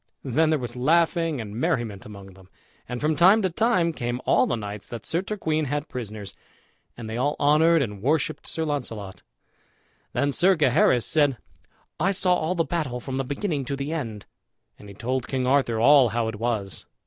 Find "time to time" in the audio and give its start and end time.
3.15-3.93